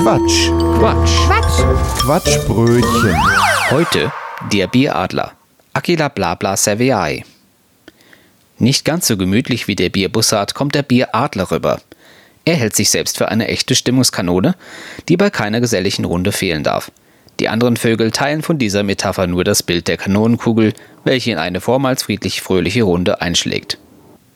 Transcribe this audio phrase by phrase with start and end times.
[0.00, 0.50] Quatsch.
[0.78, 1.26] Quatsch.
[1.26, 1.98] Quatsch.
[1.98, 3.16] Quatschbrötchen.
[3.68, 4.12] Heute
[4.52, 5.32] der Bieradler.
[5.72, 7.24] Aquila Blabla Cerveae.
[8.58, 11.80] Nicht ganz so gemütlich wie der Bierbussard kommt der Bieradler rüber.
[12.44, 14.54] Er hält sich selbst für eine echte Stimmungskanone,
[15.08, 16.92] die bei keiner geselligen Runde fehlen darf.
[17.40, 21.60] Die anderen Vögel teilen von dieser Metapher nur das Bild der Kanonenkugel, welche in eine
[21.60, 23.78] vormals friedlich fröhliche Runde einschlägt.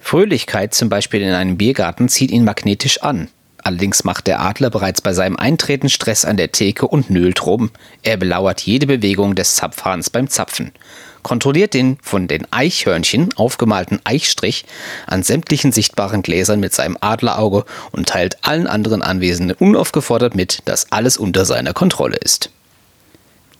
[0.00, 3.28] Fröhlichkeit zum Beispiel in einem Biergarten zieht ihn magnetisch an.
[3.62, 7.70] Allerdings macht der Adler bereits bei seinem Eintreten Stress an der Theke und nölt rum.
[8.02, 10.72] Er belauert jede Bewegung des Zapfhahns beim Zapfen,
[11.22, 14.64] kontrolliert den von den Eichhörnchen aufgemalten Eichstrich
[15.06, 20.90] an sämtlichen sichtbaren Gläsern mit seinem Adlerauge und teilt allen anderen Anwesenden unaufgefordert mit, dass
[20.90, 22.50] alles unter seiner Kontrolle ist.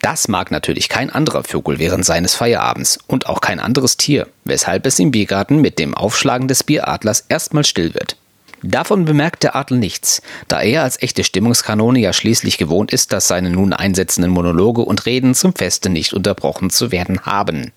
[0.00, 4.84] Das mag natürlich kein anderer Vogel während seines Feierabends und auch kein anderes Tier, weshalb
[4.86, 8.16] es im Biergarten mit dem Aufschlagen des Bieradlers erstmal still wird.
[8.62, 13.26] Davon bemerkt der Adler nichts, da er als echte Stimmungskanone ja schließlich gewohnt ist, dass
[13.26, 17.72] seine nun einsetzenden Monologe und Reden zum Feste nicht unterbrochen zu werden haben.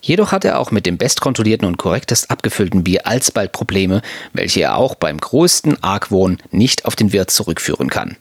[0.00, 4.76] Jedoch hat er auch mit dem bestkontrollierten und korrektest abgefüllten Bier alsbald Probleme, welche er
[4.76, 8.16] auch beim größten Argwohn nicht auf den Wirt zurückführen kann.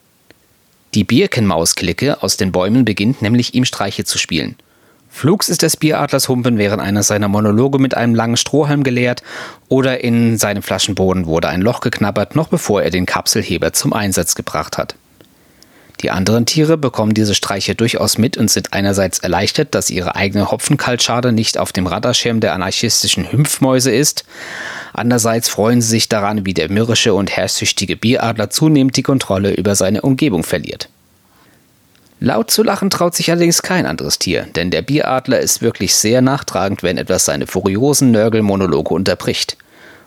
[0.94, 4.56] Die Birkenmausklicke aus den Bäumen beginnt nämlich ihm Streiche zu spielen.
[5.16, 9.22] Flugs ist des Bieradlers Humpen während einer seiner Monologe mit einem langen Strohhalm geleert
[9.70, 14.34] oder in seinem Flaschenboden wurde ein Loch geknabbert, noch bevor er den Kapselheber zum Einsatz
[14.34, 14.96] gebracht hat.
[16.02, 20.50] Die anderen Tiere bekommen diese Streiche durchaus mit und sind einerseits erleichtert, dass ihre eigene
[20.50, 24.26] Hopfenkaltschade nicht auf dem Radarschirm der anarchistischen Hümpfmäuse ist.
[24.94, 29.76] Andererseits freuen sie sich daran, wie der mürrische und herrschsüchtige Bieradler zunehmend die Kontrolle über
[29.76, 30.90] seine Umgebung verliert.
[32.26, 36.22] Laut zu lachen traut sich allerdings kein anderes Tier, denn der Bieradler ist wirklich sehr
[36.22, 39.58] nachtragend, wenn etwas seine furiosen Nörgelmonologe unterbricht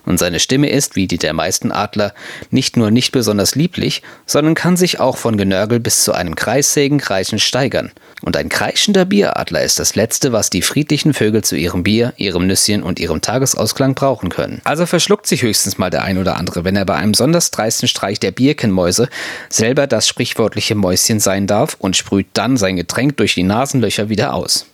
[0.07, 2.15] und seine Stimme ist, wie die der meisten Adler,
[2.51, 7.39] nicht nur nicht besonders lieblich, sondern kann sich auch von Genörgel bis zu einem Kreissägenkreischen
[7.39, 7.91] steigern.
[8.23, 12.47] Und ein kreischender Bieradler ist das Letzte, was die friedlichen Vögel zu ihrem Bier, ihrem
[12.47, 14.63] Nüsschen und ihrem Tagesausklang brauchen können.
[14.65, 17.89] Also verschluckt sich höchstens mal der ein oder andere, wenn er bei einem besonders dreisten
[17.89, 19.09] Streich der Birkenmäuse
[19.51, 24.33] selber das sprichwörtliche Mäuschen sein darf und sprüht dann sein Getränk durch die Nasenlöcher wieder
[24.33, 24.67] aus.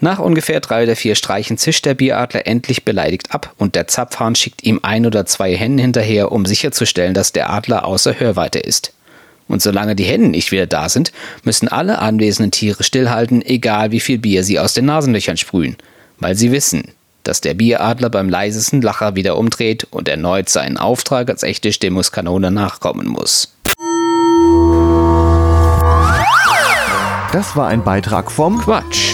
[0.00, 4.34] Nach ungefähr drei oder vier Streichen zischt der Bieradler endlich beleidigt ab und der Zapfhahn
[4.34, 8.92] schickt ihm ein oder zwei Hennen hinterher, um sicherzustellen, dass der Adler außer Hörweite ist.
[9.46, 11.12] Und solange die Hennen nicht wieder da sind,
[11.42, 15.76] müssen alle anwesenden Tiere stillhalten, egal wie viel Bier sie aus den Nasenlöchern sprühen,
[16.18, 16.90] weil sie wissen,
[17.24, 22.50] dass der Bieradler beim leisesten Lacher wieder umdreht und erneut seinen Auftrag als echte Stimmungskanone
[22.50, 23.54] nachkommen muss.
[27.32, 29.13] Das war ein Beitrag vom Quatsch.